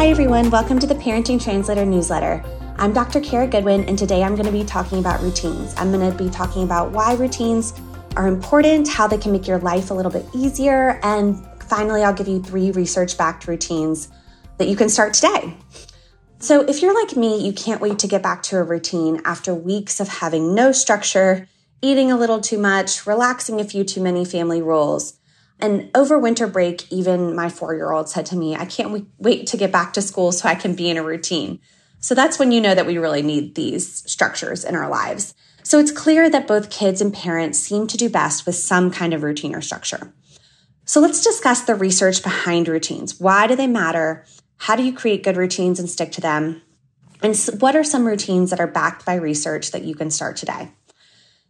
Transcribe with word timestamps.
Hi, 0.00 0.08
everyone. 0.08 0.48
Welcome 0.48 0.78
to 0.78 0.86
the 0.86 0.94
Parenting 0.94 1.38
Translator 1.38 1.84
newsletter. 1.84 2.42
I'm 2.78 2.94
Dr. 2.94 3.20
Cara 3.20 3.46
Goodwin, 3.46 3.84
and 3.84 3.98
today 3.98 4.22
I'm 4.22 4.34
going 4.34 4.46
to 4.46 4.50
be 4.50 4.64
talking 4.64 4.98
about 4.98 5.20
routines. 5.20 5.74
I'm 5.76 5.92
going 5.92 6.10
to 6.10 6.16
be 6.16 6.30
talking 6.30 6.62
about 6.62 6.90
why 6.90 7.12
routines 7.12 7.74
are 8.16 8.26
important, 8.26 8.88
how 8.88 9.06
they 9.06 9.18
can 9.18 9.30
make 9.30 9.46
your 9.46 9.58
life 9.58 9.90
a 9.90 9.94
little 9.94 10.10
bit 10.10 10.24
easier, 10.34 10.98
and 11.02 11.46
finally, 11.64 12.02
I'll 12.02 12.14
give 12.14 12.28
you 12.28 12.42
three 12.42 12.70
research 12.70 13.18
backed 13.18 13.46
routines 13.46 14.08
that 14.56 14.68
you 14.68 14.74
can 14.74 14.88
start 14.88 15.12
today. 15.12 15.54
So, 16.38 16.62
if 16.62 16.80
you're 16.80 16.94
like 16.94 17.14
me, 17.14 17.38
you 17.38 17.52
can't 17.52 17.82
wait 17.82 17.98
to 17.98 18.08
get 18.08 18.22
back 18.22 18.42
to 18.44 18.56
a 18.56 18.62
routine 18.62 19.20
after 19.26 19.54
weeks 19.54 20.00
of 20.00 20.08
having 20.08 20.54
no 20.54 20.72
structure, 20.72 21.46
eating 21.82 22.10
a 22.10 22.16
little 22.16 22.40
too 22.40 22.56
much, 22.56 23.06
relaxing 23.06 23.60
a 23.60 23.64
few 23.64 23.84
too 23.84 24.02
many 24.02 24.24
family 24.24 24.62
rules. 24.62 25.19
And 25.62 25.90
over 25.94 26.18
winter 26.18 26.46
break, 26.46 26.90
even 26.90 27.34
my 27.34 27.48
four 27.48 27.74
year 27.74 27.92
old 27.92 28.08
said 28.08 28.26
to 28.26 28.36
me, 28.36 28.56
I 28.56 28.64
can't 28.64 29.06
wait 29.18 29.46
to 29.48 29.56
get 29.56 29.72
back 29.72 29.92
to 29.94 30.02
school 30.02 30.32
so 30.32 30.48
I 30.48 30.54
can 30.54 30.74
be 30.74 30.88
in 30.88 30.96
a 30.96 31.02
routine. 31.02 31.60
So 32.00 32.14
that's 32.14 32.38
when 32.38 32.50
you 32.50 32.60
know 32.60 32.74
that 32.74 32.86
we 32.86 32.98
really 32.98 33.22
need 33.22 33.54
these 33.54 34.10
structures 34.10 34.64
in 34.64 34.74
our 34.74 34.88
lives. 34.88 35.34
So 35.62 35.78
it's 35.78 35.92
clear 35.92 36.30
that 36.30 36.48
both 36.48 36.70
kids 36.70 37.02
and 37.02 37.12
parents 37.12 37.58
seem 37.58 37.86
to 37.88 37.96
do 37.98 38.08
best 38.08 38.46
with 38.46 38.54
some 38.54 38.90
kind 38.90 39.12
of 39.12 39.22
routine 39.22 39.54
or 39.54 39.60
structure. 39.60 40.14
So 40.86 41.00
let's 41.00 41.22
discuss 41.22 41.60
the 41.60 41.74
research 41.74 42.22
behind 42.22 42.66
routines. 42.66 43.20
Why 43.20 43.46
do 43.46 43.54
they 43.54 43.66
matter? 43.66 44.24
How 44.56 44.76
do 44.76 44.82
you 44.82 44.92
create 44.92 45.22
good 45.22 45.36
routines 45.36 45.78
and 45.78 45.88
stick 45.88 46.10
to 46.12 46.20
them? 46.20 46.62
And 47.22 47.36
what 47.60 47.76
are 47.76 47.84
some 47.84 48.06
routines 48.06 48.50
that 48.50 48.60
are 48.60 48.66
backed 48.66 49.04
by 49.04 49.14
research 49.14 49.72
that 49.72 49.84
you 49.84 49.94
can 49.94 50.10
start 50.10 50.36
today? 50.36 50.70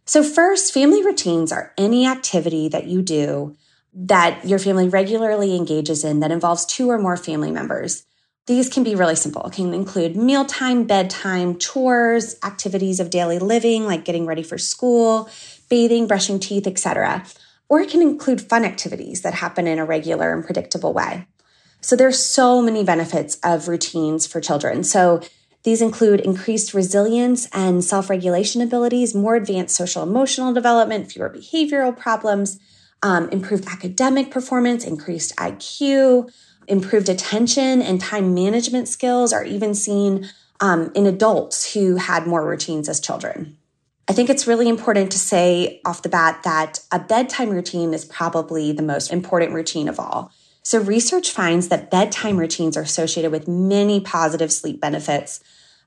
So, 0.05 0.21
first, 0.21 0.73
family 0.73 1.03
routines 1.03 1.51
are 1.51 1.73
any 1.77 2.05
activity 2.05 2.67
that 2.69 2.87
you 2.87 3.01
do 3.01 3.55
that 3.93 4.45
your 4.45 4.59
family 4.59 4.87
regularly 4.87 5.55
engages 5.55 6.03
in 6.03 6.21
that 6.21 6.31
involves 6.31 6.65
two 6.65 6.89
or 6.89 6.97
more 6.97 7.17
family 7.17 7.51
members. 7.51 8.05
These 8.47 8.69
can 8.69 8.83
be 8.83 8.95
really 8.95 9.15
simple. 9.15 9.49
Can 9.49 9.73
include 9.73 10.15
mealtime, 10.15 10.85
bedtime, 10.85 11.57
chores, 11.57 12.37
activities 12.43 12.99
of 12.99 13.09
daily 13.09 13.37
living 13.37 13.85
like 13.85 14.05
getting 14.05 14.25
ready 14.25 14.43
for 14.43 14.57
school, 14.57 15.29
bathing, 15.69 16.07
brushing 16.07 16.39
teeth, 16.39 16.65
etc. 16.65 17.25
Or 17.69 17.79
it 17.81 17.89
can 17.89 18.01
include 18.01 18.41
fun 18.41 18.65
activities 18.65 19.21
that 19.21 19.35
happen 19.35 19.67
in 19.67 19.79
a 19.79 19.85
regular 19.85 20.33
and 20.33 20.43
predictable 20.43 20.93
way. 20.93 21.27
So 21.81 21.95
there's 21.95 22.23
so 22.23 22.61
many 22.61 22.83
benefits 22.83 23.37
of 23.43 23.67
routines 23.67 24.27
for 24.27 24.39
children. 24.41 24.83
So 24.83 25.21
these 25.63 25.81
include 25.81 26.21
increased 26.21 26.73
resilience 26.73 27.47
and 27.53 27.83
self-regulation 27.83 28.61
abilities, 28.61 29.13
more 29.13 29.35
advanced 29.35 29.75
social 29.75 30.03
emotional 30.03 30.53
development, 30.53 31.11
fewer 31.11 31.29
behavioral 31.29 31.95
problems, 31.95 32.59
um, 33.03 33.29
improved 33.29 33.67
academic 33.67 34.31
performance, 34.31 34.85
increased 34.85 35.35
IQ, 35.37 36.31
improved 36.67 37.09
attention 37.09 37.81
and 37.81 37.99
time 37.99 38.33
management 38.33 38.87
skills 38.87 39.33
are 39.33 39.43
even 39.43 39.73
seen 39.73 40.29
um, 40.59 40.91
in 40.93 41.05
adults 41.05 41.73
who 41.73 41.95
had 41.95 42.27
more 42.27 42.45
routines 42.45 42.87
as 42.87 42.99
children. 42.99 43.57
I 44.07 44.13
think 44.13 44.29
it's 44.29 44.47
really 44.47 44.67
important 44.67 45.11
to 45.11 45.19
say 45.19 45.81
off 45.85 46.01
the 46.01 46.09
bat 46.09 46.41
that 46.43 46.79
a 46.91 46.99
bedtime 46.99 47.49
routine 47.49 47.93
is 47.93 48.05
probably 48.05 48.71
the 48.71 48.83
most 48.83 49.11
important 49.11 49.53
routine 49.53 49.87
of 49.87 49.99
all. 49.99 50.31
So, 50.63 50.79
research 50.79 51.31
finds 51.31 51.69
that 51.69 51.89
bedtime 51.89 52.37
routines 52.37 52.77
are 52.77 52.81
associated 52.81 53.31
with 53.31 53.47
many 53.47 53.99
positive 53.99 54.51
sleep 54.51 54.79
benefits, 54.79 55.39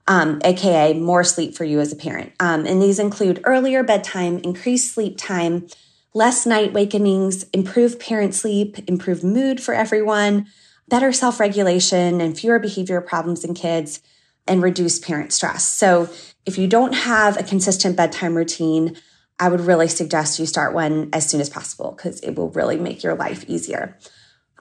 um, 0.08 0.40
aka 0.42 0.94
more 0.94 1.22
sleep 1.22 1.54
for 1.54 1.64
you 1.64 1.80
as 1.80 1.92
a 1.92 1.96
parent. 1.96 2.32
Um, 2.40 2.66
and 2.66 2.82
these 2.82 2.98
include 2.98 3.40
earlier 3.44 3.84
bedtime, 3.84 4.38
increased 4.38 4.92
sleep 4.92 5.16
time, 5.16 5.68
less 6.14 6.46
night 6.46 6.72
wakenings, 6.72 7.42
improved 7.52 8.00
parent 8.00 8.34
sleep, 8.34 8.78
improved 8.88 9.24
mood 9.24 9.60
for 9.60 9.74
everyone, 9.74 10.46
better 10.88 11.12
self 11.12 11.40
regulation, 11.40 12.20
and 12.20 12.38
fewer 12.38 12.58
behavior 12.58 13.00
problems 13.00 13.44
in 13.44 13.54
kids, 13.54 14.00
and 14.46 14.62
reduced 14.62 15.04
parent 15.04 15.32
stress. 15.32 15.66
So, 15.66 16.08
if 16.46 16.56
you 16.58 16.68
don't 16.68 16.94
have 16.94 17.38
a 17.38 17.42
consistent 17.42 17.96
bedtime 17.96 18.34
routine, 18.34 18.96
I 19.40 19.48
would 19.48 19.60
really 19.60 19.88
suggest 19.88 20.38
you 20.38 20.46
start 20.46 20.74
one 20.74 21.08
as 21.12 21.28
soon 21.28 21.40
as 21.40 21.50
possible 21.50 21.92
because 21.96 22.20
it 22.20 22.36
will 22.36 22.50
really 22.50 22.78
make 22.78 23.02
your 23.02 23.14
life 23.14 23.44
easier. 23.48 23.98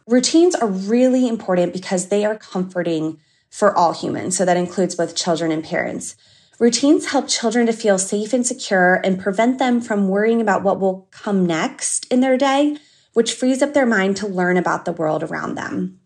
Routines 0.08 0.56
are 0.56 0.68
really 0.68 1.28
important 1.28 1.74
because 1.74 2.08
they 2.08 2.26
are 2.26 2.38
comforting 2.38 3.20
for 3.50 3.76
all 3.76 3.94
humans. 3.94 4.36
So 4.36 4.46
that 4.46 4.58
includes 4.58 4.96
both 4.96 5.16
children 5.16 5.52
and 5.52 5.64
parents. 5.64 6.16
Routines 6.60 7.08
help 7.08 7.28
children 7.28 7.66
to 7.66 7.74
feel 7.74 7.98
safe 7.98 8.32
and 8.32 8.46
secure 8.46 9.02
and 9.04 9.20
prevent 9.20 9.58
them 9.60 9.82
from 9.82 10.08
worrying 10.08 10.40
about 10.40 10.64
what 10.64 10.80
will 10.80 11.08
come 11.12 11.46
next 11.46 12.06
in 12.12 12.20
their 12.20 12.38
day, 12.38 12.78
which 13.14 13.34
frees 13.34 13.62
up 13.62 13.74
their 13.74 13.86
mind 13.86 14.18
to 14.18 14.28
learn 14.28 14.58
about 14.58 14.86
the 14.86 14.92
world 14.92 15.24
around 15.24 15.56
them. 15.56 16.00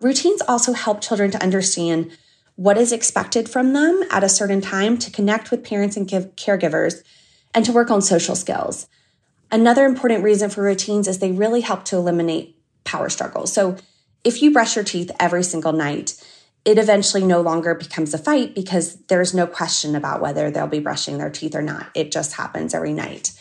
Routines 0.00 0.42
also 0.42 0.74
help 0.74 1.00
children 1.00 1.30
to 1.30 1.42
understand 1.42 2.10
what 2.56 2.76
is 2.78 2.92
expected 2.92 3.48
from 3.48 3.72
them 3.72 4.02
at 4.10 4.22
a 4.22 4.28
certain 4.28 4.60
time 4.60 4.98
to 4.98 5.10
connect 5.10 5.50
with 5.50 5.64
parents 5.64 5.96
and 5.96 6.06
caregivers 6.06 7.02
and 7.54 7.64
to 7.64 7.72
work 7.72 7.90
on 7.90 8.02
social 8.02 8.36
skills. 8.36 8.86
Another 9.50 9.84
important 9.84 10.22
reason 10.22 10.50
for 10.50 10.62
routines 10.62 11.08
is 11.08 11.18
they 11.18 11.32
really 11.32 11.62
help 11.62 11.84
to 11.86 11.96
eliminate 11.96 12.60
power 12.84 13.08
struggles. 13.08 13.52
So 13.52 13.76
if 14.22 14.42
you 14.42 14.52
brush 14.52 14.76
your 14.76 14.84
teeth 14.84 15.10
every 15.18 15.42
single 15.42 15.72
night, 15.72 16.14
it 16.64 16.78
eventually 16.78 17.24
no 17.24 17.40
longer 17.40 17.74
becomes 17.74 18.14
a 18.14 18.18
fight 18.18 18.54
because 18.54 18.96
there's 19.06 19.34
no 19.34 19.46
question 19.46 19.94
about 19.94 20.20
whether 20.20 20.50
they'll 20.50 20.66
be 20.66 20.80
brushing 20.80 21.18
their 21.18 21.30
teeth 21.30 21.54
or 21.54 21.62
not. 21.62 21.88
It 21.94 22.10
just 22.10 22.34
happens 22.34 22.72
every 22.72 22.92
night. 22.92 23.32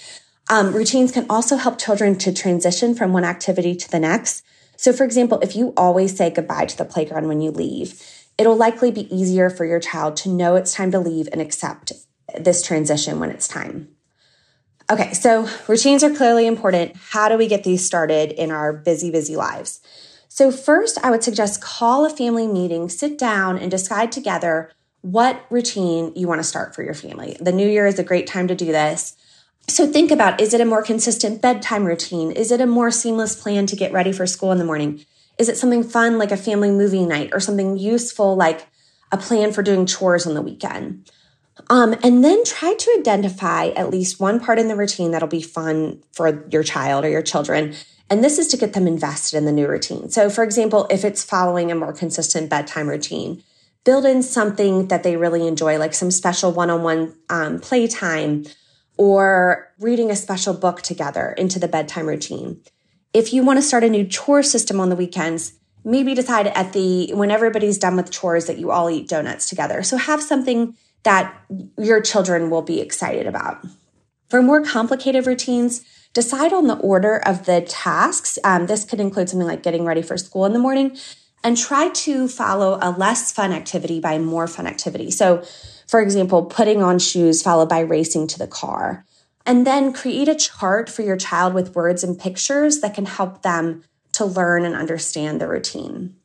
Um, 0.50 0.74
routines 0.74 1.12
can 1.12 1.26
also 1.30 1.56
help 1.56 1.80
children 1.80 2.18
to 2.20 2.34
transition 2.34 2.96
from 2.96 3.14
one 3.14 3.24
activity 3.24 3.76
to 3.76 3.90
the 3.90 4.00
next. 4.00 4.44
So, 4.76 4.92
for 4.92 5.06
example, 5.06 5.40
if 5.40 5.56
you 5.56 5.74
always 5.78 6.18
say 6.18 6.30
goodbye 6.30 6.66
to 6.66 6.78
the 6.78 6.84
playground 6.84 7.28
when 7.28 7.40
you 7.40 7.52
leave, 7.52 8.02
it'll 8.38 8.58
likely 8.58 8.92
be 8.92 9.14
easier 9.16 9.50
for 9.50 9.64
your 9.64 9.80
child 9.80 10.18
to 10.18 10.30
know 10.30 10.56
it's 10.56 10.74
time 10.74 10.92
to 10.92 11.00
leave 11.00 11.30
and 11.32 11.40
accept 11.40 11.94
this 12.38 12.62
transition 12.62 13.20
when 13.20 13.30
it's 13.30 13.48
time. 13.48 13.90
Okay, 14.92 15.14
so 15.14 15.48
routines 15.68 16.04
are 16.04 16.14
clearly 16.14 16.46
important. 16.46 16.98
How 16.98 17.30
do 17.30 17.38
we 17.38 17.48
get 17.48 17.64
these 17.64 17.86
started 17.86 18.32
in 18.32 18.52
our 18.52 18.74
busy, 18.74 19.12
busy 19.12 19.38
lives? 19.38 19.80
So, 20.36 20.50
first, 20.50 20.98
I 21.04 21.12
would 21.12 21.24
suggest 21.24 21.62
call 21.62 22.06
a 22.06 22.10
family 22.10 22.48
meeting, 22.48 22.90
sit 22.90 23.20
down, 23.20 23.60
and 23.60 23.70
decide 23.70 24.12
together 24.12 24.72
what 25.02 25.46
routine 25.52 26.12
you 26.16 26.28
want 26.28 26.40
to 26.40 26.44
start 26.44 26.74
for 26.74 26.82
your 26.82 26.96
family. 26.96 27.38
The 27.40 27.52
new 27.52 27.70
year 27.70 27.86
is 27.86 28.00
a 28.00 28.04
great 28.04 28.26
time 28.26 28.48
to 28.48 28.56
do 28.56 28.66
this. 28.66 29.16
So, 29.68 29.86
think 29.86 30.10
about 30.10 30.42
is 30.42 30.56
it 30.56 30.60
a 30.60 30.66
more 30.66 30.82
consistent 30.82 31.40
bedtime 31.40 31.86
routine? 31.86 32.32
Is 32.32 32.50
it 32.50 32.60
a 32.60 32.66
more 32.66 32.90
seamless 32.90 33.40
plan 33.40 33.68
to 33.68 33.76
get 33.76 33.94
ready 33.94 34.12
for 34.12 34.26
school 34.26 34.52
in 34.52 34.58
the 34.58 34.66
morning? 34.66 35.06
Is 35.38 35.50
it 35.50 35.58
something 35.58 35.84
fun 35.84 36.18
like 36.18 36.32
a 36.32 36.36
family 36.36 36.72
movie 36.72 37.06
night 37.06 37.30
or 37.32 37.40
something 37.40 37.78
useful 37.78 38.36
like 38.36 38.66
a 39.12 39.20
plan 39.20 39.54
for 39.54 39.62
doing 39.62 39.86
chores 39.86 40.26
on 40.26 40.34
the 40.34 40.42
weekend? 40.42 41.12
Um, 41.70 41.94
and 42.04 42.24
then 42.24 42.44
try 42.44 42.74
to 42.74 42.96
identify 42.98 43.68
at 43.68 43.92
least 43.92 44.20
one 44.20 44.40
part 44.40 44.58
in 44.58 44.68
the 44.68 44.76
routine 44.76 45.12
that'll 45.12 45.28
be 45.28 45.44
fun 45.44 46.02
for 46.12 46.44
your 46.50 46.64
child 46.64 47.06
or 47.06 47.10
your 47.10 47.22
children 47.22 47.76
and 48.10 48.24
this 48.24 48.38
is 48.38 48.48
to 48.50 48.58
get 48.58 48.74
them 48.74 48.88
invested 48.88 49.38
in 49.38 49.46
the 49.46 49.52
new 49.52 49.68
routine. 49.68 50.10
So, 50.10 50.30
for 50.30 50.44
example, 50.44 50.88
if 50.90 51.04
it's 51.04 51.24
following 51.24 51.72
a 51.72 51.76
more 51.76 51.94
consistent 51.94 52.50
bedtime 52.50 52.90
routine, 52.90 53.44
build 53.84 54.06
in 54.06 54.24
something 54.24 54.88
that 54.90 55.04
they 55.04 55.18
really 55.18 55.48
enjoy, 55.48 55.78
like 55.78 55.94
some 55.94 56.12
special 56.12 56.52
one 56.52 56.70
on 56.70 56.84
one 56.84 57.60
playtime 57.60 58.46
or 58.98 59.72
reading 59.80 60.12
a 60.12 60.16
special 60.16 60.54
book 60.54 60.82
together 60.82 61.34
into 61.38 61.60
the 61.60 61.68
bedtime 61.68 62.08
routine. 62.08 62.62
If 63.14 63.34
you 63.34 63.44
want 63.44 63.58
to 63.58 63.64
start 63.64 63.84
a 63.84 63.90
new 63.90 64.06
chore 64.06 64.44
system 64.44 64.80
on 64.80 64.90
the 64.90 64.96
weekends, 64.96 65.54
maybe 65.84 66.14
decide 66.14 66.48
at 66.48 66.74
the 66.74 67.14
when 67.14 67.32
everybody's 67.32 67.78
done 67.78 67.96
with 67.96 68.12
chores 68.12 68.46
that 68.46 68.58
you 68.58 68.72
all 68.72 68.90
eat 68.90 69.08
donuts 69.08 69.50
together. 69.50 69.84
So 69.84 69.98
have 69.98 70.22
something 70.22 70.76
that 71.04 71.36
your 71.78 72.02
children 72.02 72.50
will 72.50 72.62
be 72.62 72.80
excited 72.80 73.28
about. 73.28 73.66
For 74.30 74.42
more 74.42 74.64
complicated 74.64 75.28
routines, 75.28 75.84
Decide 76.14 76.54
on 76.54 76.68
the 76.68 76.78
order 76.78 77.18
of 77.18 77.46
the 77.46 77.62
tasks. 77.62 78.38
Um, 78.44 78.68
this 78.68 78.86
could 78.86 79.00
include 79.00 79.30
something 79.30 79.48
like 79.48 79.64
getting 79.64 79.84
ready 79.84 80.04
for 80.04 80.18
school 80.18 80.46
in 80.46 80.54
the 80.54 80.60
morning 80.60 80.98
and 81.44 81.58
try 81.58 81.90
to 81.90 82.28
follow 82.28 82.78
a 82.82 82.92
less 82.92 83.32
fun 83.32 83.52
activity 83.52 84.00
by 84.00 84.20
more 84.20 84.48
fun 84.48 84.68
activity. 84.68 85.12
So, 85.12 85.44
for 85.88 86.02
example, 86.02 86.46
putting 86.46 86.82
on 86.82 87.00
shoes 87.00 87.42
followed 87.42 87.70
by 87.70 87.80
racing 87.80 88.28
to 88.28 88.40
the 88.40 88.48
car. 88.48 89.06
And 89.46 89.68
then 89.68 89.92
create 89.92 90.30
a 90.30 90.36
chart 90.36 90.90
for 90.90 91.02
your 91.02 91.18
child 91.18 91.54
with 91.54 91.76
words 91.76 92.04
and 92.04 92.18
pictures 92.18 92.80
that 92.80 92.94
can 92.94 93.06
help 93.06 93.42
them 93.42 93.84
to 94.14 94.24
learn 94.24 94.64
and 94.64 94.74
understand 94.74 95.42
the 95.42 95.48
routine. 95.48 96.16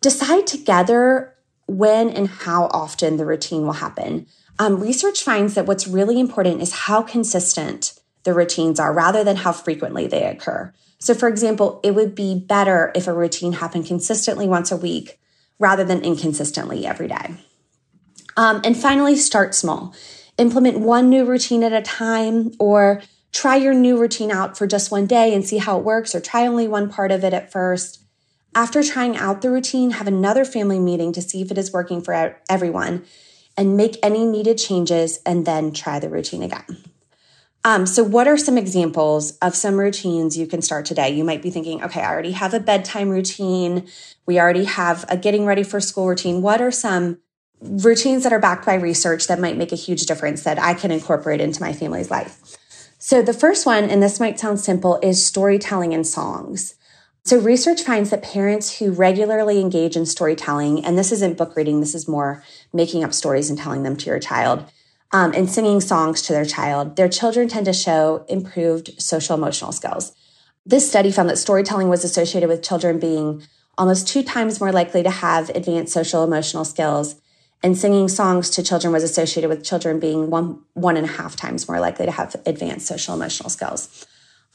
Decide 0.00 0.46
together 0.46 1.34
when 1.66 2.08
and 2.08 2.26
how 2.26 2.64
often 2.72 3.18
the 3.18 3.26
routine 3.26 3.62
will 3.62 3.74
happen. 3.74 4.26
Um, 4.58 4.80
research 4.80 5.22
finds 5.22 5.54
that 5.54 5.66
what's 5.66 5.86
really 5.86 6.18
important 6.18 6.60
is 6.60 6.72
how 6.72 7.02
consistent 7.02 7.97
the 8.28 8.34
routines 8.34 8.78
are 8.78 8.92
rather 8.92 9.24
than 9.24 9.36
how 9.36 9.52
frequently 9.52 10.06
they 10.06 10.22
occur. 10.24 10.70
So, 10.98 11.14
for 11.14 11.30
example, 11.30 11.80
it 11.82 11.94
would 11.94 12.14
be 12.14 12.38
better 12.38 12.92
if 12.94 13.06
a 13.06 13.14
routine 13.14 13.54
happened 13.54 13.86
consistently 13.86 14.46
once 14.46 14.70
a 14.70 14.76
week 14.76 15.18
rather 15.58 15.82
than 15.82 16.04
inconsistently 16.04 16.84
every 16.84 17.08
day. 17.08 17.36
Um, 18.36 18.60
and 18.64 18.76
finally, 18.76 19.16
start 19.16 19.54
small. 19.54 19.94
Implement 20.36 20.80
one 20.80 21.08
new 21.08 21.24
routine 21.24 21.62
at 21.62 21.72
a 21.72 21.80
time 21.80 22.52
or 22.60 23.00
try 23.32 23.56
your 23.56 23.72
new 23.72 23.98
routine 23.98 24.30
out 24.30 24.58
for 24.58 24.66
just 24.66 24.90
one 24.90 25.06
day 25.06 25.34
and 25.34 25.46
see 25.46 25.56
how 25.56 25.78
it 25.78 25.84
works, 25.84 26.14
or 26.14 26.20
try 26.20 26.46
only 26.46 26.68
one 26.68 26.90
part 26.90 27.10
of 27.10 27.24
it 27.24 27.32
at 27.32 27.50
first. 27.50 28.02
After 28.54 28.82
trying 28.82 29.16
out 29.16 29.40
the 29.40 29.50
routine, 29.50 29.92
have 29.92 30.06
another 30.06 30.44
family 30.44 30.78
meeting 30.78 31.14
to 31.14 31.22
see 31.22 31.40
if 31.40 31.50
it 31.50 31.56
is 31.56 31.72
working 31.72 32.02
for 32.02 32.36
everyone 32.50 33.06
and 33.56 33.74
make 33.74 33.96
any 34.02 34.26
needed 34.26 34.58
changes 34.58 35.18
and 35.24 35.46
then 35.46 35.72
try 35.72 35.98
the 35.98 36.10
routine 36.10 36.42
again. 36.42 36.87
Um, 37.64 37.86
so, 37.86 38.04
what 38.04 38.28
are 38.28 38.36
some 38.36 38.56
examples 38.56 39.36
of 39.38 39.54
some 39.54 39.78
routines 39.78 40.38
you 40.38 40.46
can 40.46 40.62
start 40.62 40.86
today? 40.86 41.10
You 41.10 41.24
might 41.24 41.42
be 41.42 41.50
thinking, 41.50 41.82
okay, 41.82 42.00
I 42.00 42.10
already 42.10 42.32
have 42.32 42.54
a 42.54 42.60
bedtime 42.60 43.08
routine. 43.08 43.88
We 44.26 44.38
already 44.38 44.64
have 44.64 45.04
a 45.08 45.16
getting 45.16 45.44
ready 45.44 45.64
for 45.64 45.80
school 45.80 46.08
routine. 46.08 46.40
What 46.40 46.60
are 46.60 46.70
some 46.70 47.18
routines 47.60 48.22
that 48.22 48.32
are 48.32 48.38
backed 48.38 48.64
by 48.64 48.74
research 48.74 49.26
that 49.26 49.40
might 49.40 49.56
make 49.56 49.72
a 49.72 49.76
huge 49.76 50.06
difference 50.06 50.44
that 50.44 50.58
I 50.58 50.74
can 50.74 50.90
incorporate 50.90 51.40
into 51.40 51.60
my 51.60 51.72
family's 51.72 52.10
life? 52.10 52.56
So, 52.98 53.22
the 53.22 53.32
first 53.32 53.66
one, 53.66 53.84
and 53.84 54.02
this 54.02 54.20
might 54.20 54.38
sound 54.38 54.60
simple, 54.60 54.98
is 55.02 55.24
storytelling 55.24 55.92
and 55.92 56.06
songs. 56.06 56.74
So, 57.24 57.38
research 57.38 57.82
finds 57.82 58.10
that 58.10 58.22
parents 58.22 58.78
who 58.78 58.92
regularly 58.92 59.60
engage 59.60 59.96
in 59.96 60.06
storytelling, 60.06 60.84
and 60.84 60.96
this 60.96 61.12
isn't 61.12 61.36
book 61.36 61.56
reading, 61.56 61.80
this 61.80 61.94
is 61.94 62.08
more 62.08 62.42
making 62.72 63.02
up 63.02 63.12
stories 63.12 63.50
and 63.50 63.58
telling 63.58 63.82
them 63.82 63.96
to 63.96 64.06
your 64.06 64.20
child, 64.20 64.64
um, 65.12 65.32
and 65.32 65.48
singing 65.48 65.80
songs 65.80 66.22
to 66.22 66.32
their 66.32 66.44
child, 66.44 66.96
their 66.96 67.08
children 67.08 67.48
tend 67.48 67.66
to 67.66 67.72
show 67.72 68.24
improved 68.28 69.00
social 69.00 69.36
emotional 69.36 69.72
skills. 69.72 70.12
This 70.66 70.88
study 70.88 71.10
found 71.10 71.30
that 71.30 71.38
storytelling 71.38 71.88
was 71.88 72.04
associated 72.04 72.48
with 72.48 72.62
children 72.62 72.98
being 72.98 73.42
almost 73.78 74.08
two 74.08 74.22
times 74.22 74.60
more 74.60 74.72
likely 74.72 75.02
to 75.02 75.10
have 75.10 75.48
advanced 75.50 75.92
social 75.92 76.24
emotional 76.24 76.64
skills 76.64 77.20
and 77.62 77.76
singing 77.76 78.08
songs 78.08 78.50
to 78.50 78.62
children 78.62 78.92
was 78.92 79.02
associated 79.02 79.48
with 79.48 79.64
children 79.64 79.98
being 79.98 80.30
one 80.30 80.60
one 80.74 80.96
and 80.96 81.06
a 81.06 81.12
half 81.12 81.36
times 81.36 81.68
more 81.68 81.80
likely 81.80 82.06
to 82.06 82.12
have 82.12 82.36
advanced 82.44 82.86
social 82.86 83.14
emotional 83.14 83.48
skills 83.48 84.06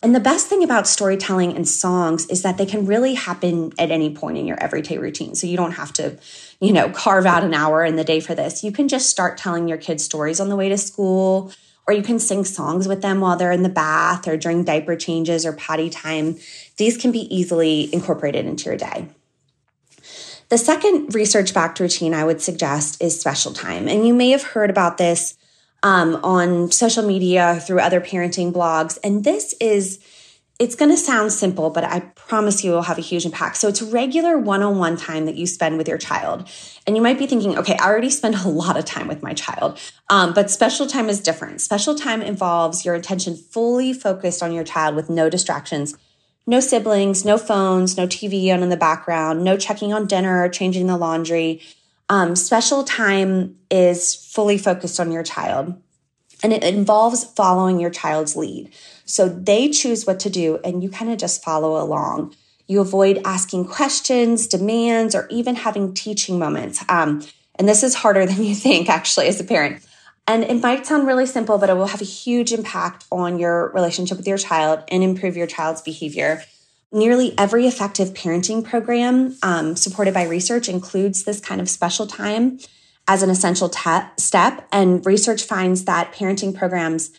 and 0.02 0.14
the 0.14 0.20
best 0.20 0.48
thing 0.48 0.64
about 0.64 0.88
storytelling 0.88 1.56
and 1.56 1.68
songs 1.68 2.26
is 2.26 2.42
that 2.42 2.58
they 2.58 2.66
can 2.66 2.86
really 2.86 3.14
happen 3.14 3.72
at 3.80 3.90
any 3.90 4.14
point 4.14 4.38
in 4.38 4.46
your 4.46 4.62
everyday 4.62 4.98
routine 4.98 5.36
so 5.36 5.48
you 5.48 5.58
don't 5.58 5.74
have 5.74 5.94
to 5.94 6.18
you 6.64 6.74
know 6.74 6.90
carve 6.90 7.26
out 7.26 7.44
an 7.44 7.54
hour 7.54 7.84
in 7.84 7.96
the 7.96 8.04
day 8.04 8.20
for 8.20 8.34
this 8.34 8.64
you 8.64 8.72
can 8.72 8.88
just 8.88 9.10
start 9.10 9.38
telling 9.38 9.68
your 9.68 9.78
kids 9.78 10.04
stories 10.04 10.40
on 10.40 10.50
the 10.50 10.56
way 10.56 10.70
to 10.70 10.78
school 10.78 11.52
or 11.86 11.94
you 11.94 12.02
can 12.02 12.18
sing 12.18 12.46
songs 12.46 12.88
with 12.88 13.02
them 13.02 13.20
while 13.20 13.36
they're 13.36 13.52
in 13.52 13.64
the 13.64 13.70
bath 13.70 14.28
or 14.28 14.38
during 14.38 14.64
diaper 14.64 14.96
changes 14.96 15.46
or 15.46 15.54
potty 15.54 15.90
time 15.90 16.38
these 16.78 16.98
can 16.98 17.12
be 17.12 17.34
easily 17.36 17.94
incorporated 17.94 18.46
into 18.46 18.66
your 18.66 18.78
day 18.78 19.08
the 20.54 20.58
second 20.60 21.16
research 21.16 21.52
backed 21.52 21.80
routine 21.80 22.14
I 22.14 22.24
would 22.24 22.40
suggest 22.40 23.02
is 23.02 23.20
special 23.20 23.54
time. 23.54 23.88
And 23.88 24.06
you 24.06 24.14
may 24.14 24.30
have 24.30 24.44
heard 24.44 24.70
about 24.70 25.00
this 25.00 25.36
um, 25.82 26.20
on 26.24 26.72
social 26.72 27.04
media 27.04 27.60
through 27.60 27.80
other 27.80 28.00
parenting 28.00 28.54
blogs. 28.54 29.00
And 29.04 29.24
this 29.24 29.56
is, 29.60 30.00
it's 30.60 30.76
going 30.76 30.92
to 30.92 30.98
sound 30.98 31.32
simple, 31.32 31.70
but 31.72 31.84
I 31.84 32.02
promise 32.02 32.64
you 32.64 32.72
it 32.72 32.76
will 32.76 32.84
have 32.84 33.00
a 33.00 33.02
huge 33.02 33.26
impact. 33.26 33.58
So 33.58 33.68
it's 33.68 33.82
regular 33.82 34.38
one 34.38 34.62
on 34.62 34.78
one 34.78 34.98
time 34.98 35.26
that 35.26 35.36
you 35.36 35.48
spend 35.48 35.78
with 35.78 35.88
your 35.88 35.98
child. 35.98 36.48
And 36.86 36.96
you 36.96 37.02
might 37.02 37.18
be 37.18 37.26
thinking, 37.26 37.58
okay, 37.58 37.76
I 37.78 37.88
already 37.88 38.12
spend 38.12 38.36
a 38.46 38.48
lot 38.48 38.78
of 38.78 38.86
time 38.86 39.08
with 39.08 39.24
my 39.24 39.34
child. 39.34 39.80
Um, 40.10 40.34
but 40.34 40.52
special 40.52 40.86
time 40.86 41.10
is 41.10 41.20
different. 41.20 41.62
Special 41.62 41.96
time 41.96 42.22
involves 42.22 42.86
your 42.86 42.96
attention 42.96 43.36
fully 43.36 43.94
focused 43.94 44.44
on 44.44 44.52
your 44.54 44.64
child 44.64 44.96
with 44.96 45.10
no 45.10 45.30
distractions 45.30 45.96
no 46.46 46.60
siblings, 46.60 47.24
no 47.24 47.38
phones, 47.38 47.98
no 47.98 48.06
TV 48.06 48.54
on 48.54 48.64
in 48.64 48.70
the 48.70 48.78
background, 48.78 49.44
no 49.44 49.58
checking 49.58 49.94
on 49.94 50.06
dinner 50.06 50.44
or 50.44 50.50
changing 50.50 50.88
the 50.88 50.98
laundry. 50.98 51.62
Um, 52.10 52.36
special 52.36 52.84
time 52.84 53.58
is 53.72 54.14
fully 54.14 54.58
focused 54.58 55.00
on 55.00 55.12
your 55.12 55.24
child 55.24 55.82
and 56.44 56.52
it 56.54 56.64
involves 56.64 57.24
following 57.24 57.80
your 57.80 57.90
child's 57.90 58.36
lead. 58.36 58.72
So 59.06 59.30
they 59.30 59.70
choose 59.70 60.06
what 60.06 60.20
to 60.20 60.30
do 60.30 60.60
and 60.64 60.84
you 60.84 60.90
kind 60.90 61.10
of 61.12 61.18
just 61.18 61.44
follow 61.44 61.82
along. 61.82 62.36
You 62.68 62.82
avoid 62.82 63.22
asking 63.26 63.66
questions, 63.66 64.48
demands, 64.48 65.16
or 65.16 65.28
even 65.30 65.56
having 65.56 65.94
teaching 65.94 66.38
moments. 66.38 66.84
Um, 66.90 67.26
and 67.56 67.68
this 67.68 67.84
is 67.84 67.96
harder 67.96 68.26
than 68.28 68.44
you 68.44 68.54
think, 68.54 68.90
actually, 68.90 69.28
as 69.28 69.40
a 69.40 69.44
parent. 69.44 69.84
And 70.28 70.44
it 70.44 70.62
might 70.62 70.86
sound 70.86 71.08
really 71.08 71.26
simple, 71.26 71.58
but 71.58 71.70
it 71.70 71.76
will 71.76 71.88
have 71.88 72.02
a 72.02 72.06
huge 72.06 72.54
impact 72.54 73.06
on 73.12 73.40
your 73.40 73.72
relationship 73.72 74.18
with 74.18 74.28
your 74.28 74.38
child 74.38 74.84
and 74.88 75.04
improve 75.04 75.36
your 75.36 75.48
child's 75.48 75.82
behavior. 75.82 76.44
Nearly 76.94 77.34
every 77.38 77.68
effective 77.68 78.14
parenting 78.14 78.64
program 78.64 79.36
um, 79.44 79.76
supported 79.76 80.14
by 80.14 80.24
research 80.24 80.70
includes 80.70 81.24
this 81.24 81.42
kind 81.42 81.60
of 81.60 81.70
special 81.70 82.08
time 82.08 82.60
as 83.08 83.24
an 83.24 83.30
essential 83.30 83.70
te- 83.70 84.10
step. 84.18 84.68
And 84.72 85.06
research 85.06 85.44
finds 85.44 85.86
that 85.86 86.14
parenting 86.14 86.56
programs 86.56 87.12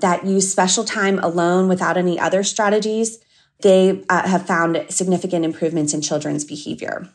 that 0.00 0.26
use 0.26 0.50
special 0.50 0.84
time 0.84 1.18
alone 1.20 1.68
without 1.68 1.96
any 1.96 2.18
other 2.18 2.42
strategies, 2.42 3.18
they 3.62 4.04
uh, 4.08 4.28
have 4.28 4.46
found 4.46 4.84
significant 4.90 5.44
improvements 5.44 5.94
in 5.94 6.02
children's 6.02 6.44
behavior. 6.44 7.08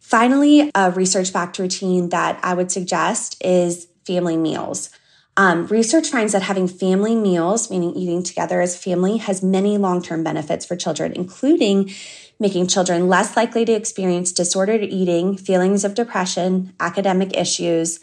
Finally, 0.00 0.70
a 0.74 0.90
research 0.92 1.32
backed 1.32 1.58
routine 1.58 2.10
that 2.10 2.38
I 2.42 2.54
would 2.54 2.70
suggest 2.70 3.36
is 3.44 3.88
family 4.04 4.36
meals. 4.36 4.90
Um, 5.36 5.66
research 5.66 6.08
finds 6.08 6.32
that 6.32 6.42
having 6.42 6.66
family 6.66 7.14
meals, 7.14 7.70
meaning 7.70 7.94
eating 7.94 8.22
together 8.22 8.60
as 8.60 8.74
a 8.74 8.78
family, 8.78 9.18
has 9.18 9.42
many 9.42 9.76
long 9.76 10.00
term 10.00 10.24
benefits 10.24 10.64
for 10.64 10.76
children, 10.76 11.12
including 11.12 11.90
making 12.38 12.66
children 12.66 13.08
less 13.08 13.36
likely 13.36 13.64
to 13.64 13.72
experience 13.72 14.32
disordered 14.32 14.82
eating, 14.82 15.36
feelings 15.36 15.84
of 15.84 15.94
depression, 15.94 16.74
academic 16.80 17.36
issues, 17.36 18.00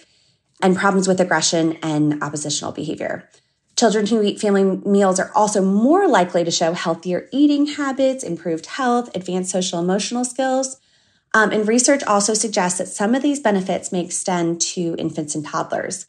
and 0.62 0.76
problems 0.76 1.08
with 1.08 1.20
aggression 1.20 1.78
and 1.84 2.22
oppositional 2.24 2.72
behavior. 2.72 3.30
Children 3.76 4.08
who 4.08 4.22
eat 4.22 4.40
family 4.40 4.64
meals 4.86 5.20
are 5.20 5.32
also 5.36 5.62
more 5.62 6.08
likely 6.08 6.44
to 6.44 6.52
show 6.52 6.74
healthier 6.74 7.28
eating 7.32 7.66
habits, 7.66 8.24
improved 8.24 8.68
health, 8.68 9.16
advanced 9.16 9.52
social 9.52 9.80
emotional 9.80 10.24
skills. 10.24 10.80
Um, 11.34 11.52
and 11.52 11.68
research 11.68 12.04
also 12.04 12.36
suggests 12.36 12.78
that 12.78 12.88
some 12.88 13.16
of 13.16 13.24
these 13.24 13.40
benefits 13.40 13.92
may 13.92 14.06
extend 14.06 14.62
to 14.62 14.96
infants 15.00 15.34
and 15.34 15.46
toddlers. 15.46 16.06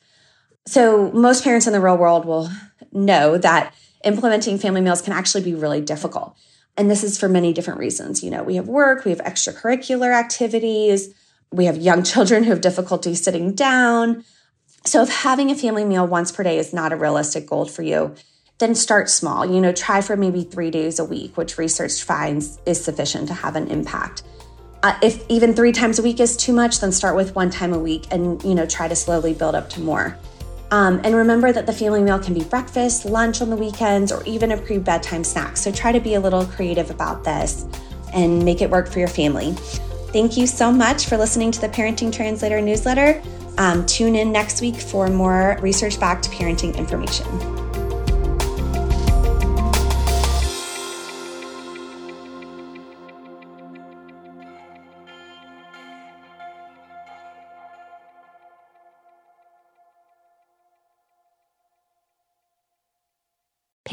So, 0.66 1.10
most 1.12 1.42
parents 1.42 1.66
in 1.66 1.72
the 1.72 1.80
real 1.80 1.96
world 1.96 2.26
will 2.26 2.50
know 2.92 3.38
that 3.38 3.74
implementing 4.04 4.58
family 4.58 4.82
meals 4.82 5.02
can 5.02 5.12
actually 5.12 5.44
be 5.44 5.54
really 5.54 5.80
difficult. 5.80 6.36
And 6.76 6.90
this 6.90 7.04
is 7.04 7.18
for 7.18 7.28
many 7.28 7.52
different 7.52 7.78
reasons. 7.78 8.22
You 8.22 8.30
know, 8.30 8.42
we 8.42 8.56
have 8.56 8.66
work, 8.66 9.04
we 9.04 9.10
have 9.10 9.20
extracurricular 9.20 10.12
activities, 10.12 11.14
we 11.52 11.66
have 11.66 11.76
young 11.76 12.02
children 12.12 12.44
who 12.44 12.50
have 12.50 12.60
difficulty 12.60 13.14
sitting 13.14 13.54
down. 13.54 14.24
So, 14.84 15.02
if 15.02 15.08
having 15.08 15.50
a 15.50 15.54
family 15.54 15.84
meal 15.84 16.06
once 16.06 16.30
per 16.30 16.42
day 16.42 16.58
is 16.58 16.74
not 16.74 16.92
a 16.92 16.96
realistic 16.96 17.46
goal 17.46 17.64
for 17.64 17.82
you, 17.82 18.14
then 18.58 18.74
start 18.74 19.08
small. 19.08 19.46
You 19.46 19.60
know, 19.60 19.72
try 19.72 20.00
for 20.00 20.16
maybe 20.16 20.42
three 20.42 20.70
days 20.70 20.98
a 20.98 21.04
week, 21.04 21.36
which 21.36 21.58
research 21.58 22.02
finds 22.02 22.58
is 22.66 22.82
sufficient 22.82 23.28
to 23.28 23.34
have 23.34 23.56
an 23.56 23.68
impact. 23.68 24.22
Uh, 24.82 24.98
if 25.02 25.24
even 25.30 25.54
three 25.54 25.72
times 25.72 25.98
a 25.98 26.02
week 26.02 26.20
is 26.20 26.36
too 26.36 26.52
much, 26.52 26.80
then 26.80 26.92
start 26.92 27.16
with 27.16 27.34
one 27.34 27.48
time 27.48 27.72
a 27.72 27.78
week 27.78 28.06
and, 28.10 28.42
you 28.44 28.54
know, 28.54 28.66
try 28.66 28.86
to 28.86 28.94
slowly 28.94 29.32
build 29.32 29.54
up 29.54 29.70
to 29.70 29.80
more. 29.80 30.18
Um, 30.74 31.00
and 31.04 31.14
remember 31.14 31.52
that 31.52 31.66
the 31.66 31.72
family 31.72 32.02
meal 32.02 32.18
can 32.18 32.34
be 32.34 32.42
breakfast, 32.42 33.04
lunch 33.04 33.40
on 33.40 33.48
the 33.48 33.54
weekends, 33.54 34.10
or 34.10 34.24
even 34.24 34.50
a 34.50 34.56
pre 34.56 34.78
bedtime 34.78 35.22
snack. 35.22 35.56
So 35.56 35.70
try 35.70 35.92
to 35.92 36.00
be 36.00 36.14
a 36.14 36.20
little 36.20 36.44
creative 36.44 36.90
about 36.90 37.22
this 37.22 37.64
and 38.12 38.44
make 38.44 38.60
it 38.60 38.68
work 38.68 38.88
for 38.88 38.98
your 38.98 39.06
family. 39.06 39.52
Thank 40.12 40.36
you 40.36 40.48
so 40.48 40.72
much 40.72 41.06
for 41.06 41.16
listening 41.16 41.52
to 41.52 41.60
the 41.60 41.68
Parenting 41.68 42.12
Translator 42.12 42.60
newsletter. 42.60 43.22
Um, 43.56 43.86
tune 43.86 44.16
in 44.16 44.32
next 44.32 44.60
week 44.60 44.74
for 44.74 45.06
more 45.06 45.58
research 45.62 46.00
backed 46.00 46.28
parenting 46.32 46.76
information. 46.76 47.63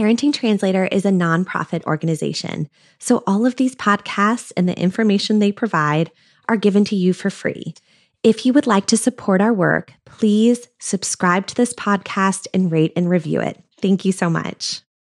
Parenting 0.01 0.33
Translator 0.33 0.85
is 0.85 1.05
a 1.05 1.11
nonprofit 1.11 1.83
organization, 1.83 2.67
so 2.97 3.21
all 3.27 3.45
of 3.45 3.57
these 3.57 3.75
podcasts 3.75 4.51
and 4.57 4.67
the 4.67 4.75
information 4.75 5.37
they 5.37 5.51
provide 5.51 6.09
are 6.49 6.57
given 6.57 6.83
to 6.85 6.95
you 6.95 7.13
for 7.13 7.29
free. 7.29 7.75
If 8.23 8.43
you 8.43 8.51
would 8.53 8.65
like 8.65 8.87
to 8.87 8.97
support 8.97 9.41
our 9.41 9.53
work, 9.53 9.93
please 10.05 10.67
subscribe 10.79 11.45
to 11.45 11.55
this 11.55 11.75
podcast 11.75 12.47
and 12.51 12.71
rate 12.71 12.93
and 12.95 13.11
review 13.11 13.41
it. 13.41 13.63
Thank 13.79 14.03
you 14.03 14.11
so 14.11 14.27
much. 14.27 14.81